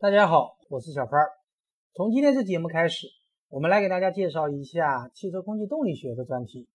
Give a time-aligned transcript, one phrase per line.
[0.00, 1.32] 大家好，我是小潘儿。
[1.92, 3.08] 从今天这节目开始，
[3.48, 6.68] 我们来给大家介绍一下汽车空气动力学的专题。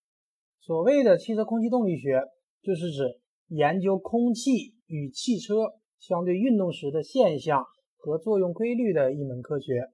[0.59, 2.21] 所谓的汽车空气动力学，
[2.61, 5.55] 就是指研究空气与汽车
[5.99, 7.63] 相对运动时的现象
[7.95, 9.89] 和作用规律的一门科学。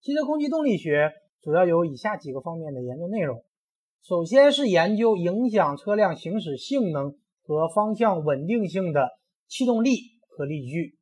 [0.00, 1.12] 汽车空气动力学
[1.42, 3.44] 主要有以下几个方面的研究内容：
[4.02, 9.10] 首先是研究影响车辆行驶性能和方向稳定性的
[9.46, 10.96] 气动力和力矩；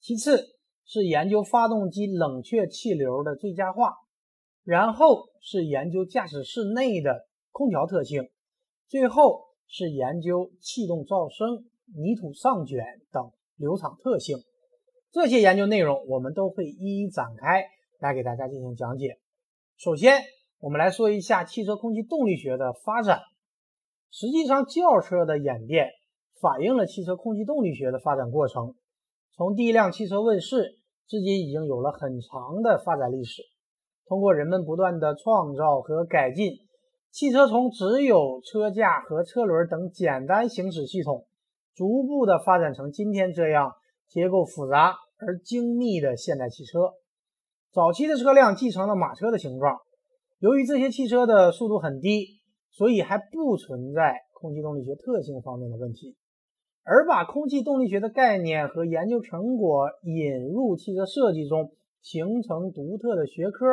[0.00, 0.56] 其次
[0.92, 3.92] 是研究发动机冷却气流的最佳化；
[4.64, 8.24] 然后是研究驾驶室内的空调特性；
[8.88, 14.38] 最后是研究气动噪声、泥土上卷等流场特性。
[15.12, 17.62] 这些研究内容我们都会一一展开。
[18.00, 19.20] 来给大家进行讲解。
[19.76, 20.22] 首先，
[20.58, 23.20] 我们来说一下汽车空气动力学的发展。
[24.10, 25.90] 实际上，轿车的演变
[26.40, 28.74] 反映了汽车空气动力学的发展过程。
[29.36, 30.79] 从第一辆汽车问世
[31.10, 33.42] 至今，已经有了很长的发展历史。
[34.06, 36.52] 通过人们不断的创造和改进，
[37.10, 41.26] 汽车从只有车架和车轮等简单行驶系统，
[41.74, 43.72] 逐步的发展成今天这样
[44.06, 46.92] 结构复杂而精密的现代汽车。
[47.72, 49.80] 早期的车辆继承了马车的形状，
[50.38, 52.38] 由于这些汽车的速度很低，
[52.70, 56.16] 所以还不存在空气动力学特性方面的问题。
[56.82, 63.66] 而把空气动力学的概念和研究成果引入汽车设计中，形成独特的学科，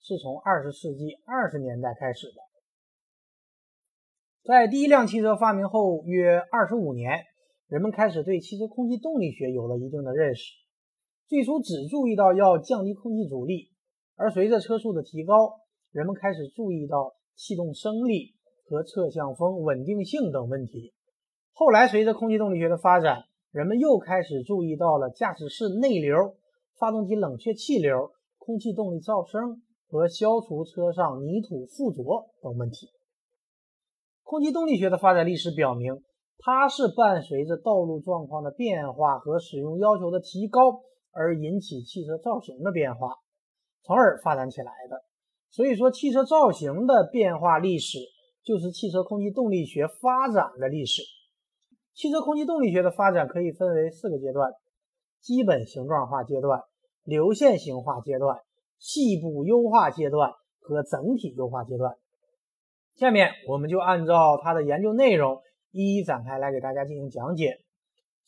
[0.00, 2.34] 是从二十世纪二十年代开始的。
[4.42, 7.24] 在第一辆汽车发明后约二十五年，
[7.68, 10.54] 人们开始对汽车空气动力学有了一定的认识。
[11.26, 13.70] 最初只注意到要降低空气阻力，
[14.16, 15.60] 而随着车速的提高，
[15.92, 20.94] 人们开始注意到气动升力和侧向风稳定性等问题。
[21.58, 26.36] 后来，随着空气动力学的发展，人们又开始注意到了驾驶室内流、
[26.78, 32.90] 发动机冷却气流、空气动力噪声和消除车上泥土附着等问题。
[34.22, 36.04] 空气动力学的发展历史表明，
[36.38, 40.84] 它是伴随着道路状况的变化和使用要求的提高。
[41.10, 43.16] 而引起汽车造型的变化，
[43.82, 45.02] 从而发展起来的。
[45.50, 47.98] 所以说，汽车造型的变化历史
[48.44, 51.02] 就是汽车空气动力学发展的历史。
[51.98, 54.52] 汽车空气动力学的发展可以分为四个阶段：
[55.20, 56.62] 基本形状化阶段、
[57.02, 58.38] 流线型化阶段、
[58.78, 61.96] 细部优化阶段和整体优化阶段。
[62.94, 65.42] 下面我们就按照它的研究内容
[65.72, 67.62] 一一展开来给大家进行讲解。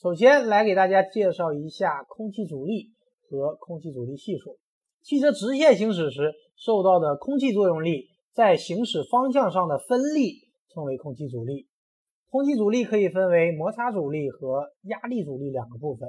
[0.02, 2.88] 首先来给大家介绍一下空气阻力
[3.28, 4.58] 和空气阻力系数。
[5.04, 11.68] 汽车直线行驶时受到的空气作用力在行驶方向上的分力称为空气阻力。
[12.30, 16.08] 空气阻力可以分为摩擦阻力和压力阻力两个部分。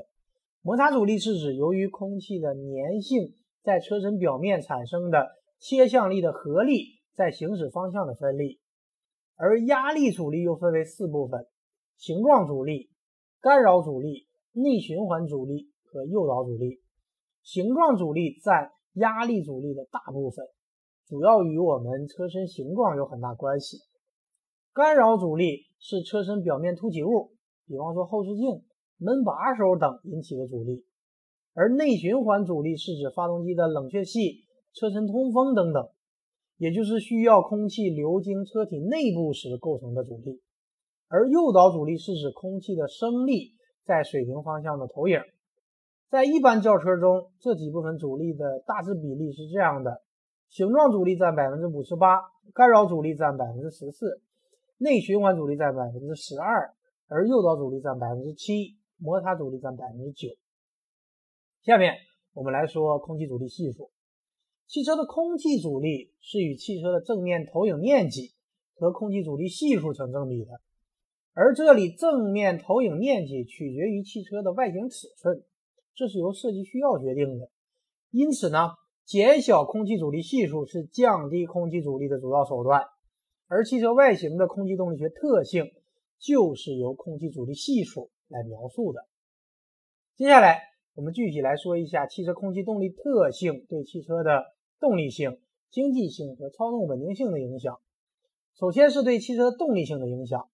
[0.61, 8.59] 摩擦阻力是指由于空气的粘性在车身表面产生的切向力的合力在行驶方向的分力，
[9.35, 11.47] 而压力阻力又分为四部分：
[11.97, 12.89] 形状阻力。
[13.39, 16.79] 干扰阻力、内循环阻力和诱导阻力，
[17.41, 20.45] 形状阻力占压力阻力的大部分，
[21.07, 23.79] 主要与我们车身形状有很大关系。
[24.73, 27.31] 干扰阻力是车身表面凸起物，
[27.67, 28.63] 比方说后视镜、
[28.97, 30.85] 门把手等引起的阻力，
[31.53, 35.89] 而内循环阻力是指发动机的冷却器、车身通风等等，
[36.55, 40.41] 也就是需要空气流经车体内部时构成的阻力。
[41.09, 45.19] 而诱导阻力是指空气的升力在水平方向的投影。
[46.09, 50.01] 在一般轿车中，这几部分阻力的大致比例是这样的：
[50.47, 52.21] 形状阻力占百分之五十八，
[52.53, 54.21] 干扰阻力占百分之十四，
[54.81, 56.73] 内循环阻力占百分之十二，
[57.07, 60.29] 而诱导阻力占百分之七，摩擦阻力占百分之九。
[61.61, 61.97] 下面
[62.33, 63.91] 我们来说空气阻力系数。
[64.65, 68.31] 汽车的空气阻力是与汽车的正面投影面积
[68.73, 70.59] 和空气阻力系数成正比的。
[71.33, 75.43] 而这里正面投影面积取决于汽车的外形尺寸，
[75.93, 77.51] 这是由设计需要决定的。
[78.09, 78.72] 因此呢，
[79.05, 82.84] 减小空气阻力系数是降低空气阻力的主要手段。
[83.51, 85.73] 而汽车外形的空气动力学特性
[86.17, 89.05] 就是由空气阻力系数来描述的。
[90.15, 90.61] 接下来
[90.95, 94.45] 我们具体来说一下汽车空气动力特性对汽车的
[94.79, 95.37] 动力性、
[95.69, 97.77] 经济性和操纵稳定性的影响。
[98.57, 100.47] 首先是对汽车动力性的影响。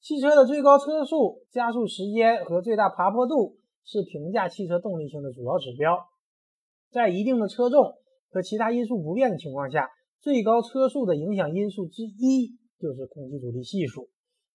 [0.00, 5.98] 汽车的最高车速、加速时间和最大爬坡度是评价汽车动力性的主要指标。
[6.90, 7.98] 在一定的车重
[8.30, 9.90] 和其他因素不变的情况下，
[10.20, 14.08] 最高车速的影响因素之一就是空气阻力系数。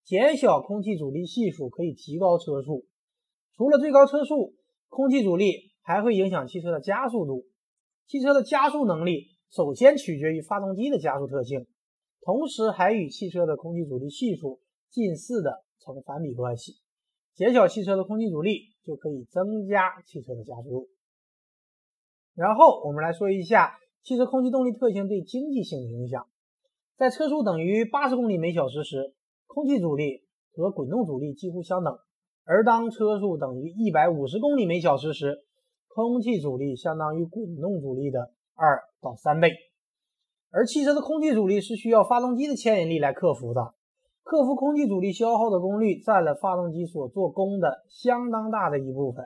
[0.03, 2.85] 减小空气阻力系数可以提高车速。
[3.55, 4.55] 除了最高车速，
[4.89, 7.45] 空气阻力还会影响汽车的加速度。
[8.07, 11.65] 汽车的加速能力首先取决于发动机的加速特性，
[12.21, 16.73] 同时还与汽车的空气阻力系数近似的成反比关系。
[17.33, 20.89] 减小汽车的空气阻力，就可以增加汽车的加速度。
[22.35, 26.27] 然后我们来说一下汽车空气动力特性对经济性的影响。
[26.97, 29.13] 在车速等于八十公里每小时时，
[29.47, 31.93] 空气阻力和滚动阻力几乎相等；
[32.43, 35.45] 而当车速等于一百五十公里每小时时，
[35.87, 39.51] 空气阻力相当于滚动阻力的二到三倍。
[40.51, 43.73] 而汽车的空气阻力是需要发动机的牵引力来克服的，
[44.21, 49.25] 克服空气阻力消耗的功率占了发动机所做功的相当大的一部分。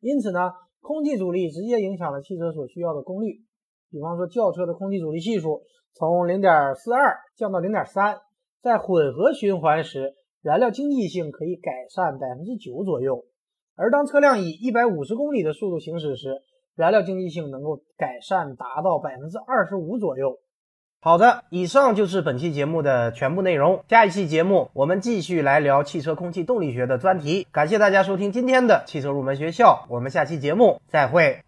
[0.00, 3.44] 因此呢，空气阻力直接影响了汽车所需要的功率。
[3.90, 5.62] 比方说，轿车的空气阻力系数
[5.94, 8.18] 从零点四二降到零点三，
[8.62, 13.24] 在混合循环时，燃料经济性可以改善百分之九左右；
[13.76, 16.42] 而当车辆以一百五十公里的速度行驶时，
[16.74, 20.38] 燃料经济性能够改善达到百分之二十五左右。
[21.00, 23.84] 好的，以上就是本期节目的全部内容。
[23.88, 27.46] 下一期节目我们继续来聊汽车空气动力学的专题。
[27.52, 31.45] 感谢大家收听今天的汽车入门学校，我们下期节目再会。